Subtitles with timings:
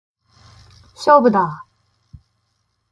[0.95, 2.21] 勝負だー！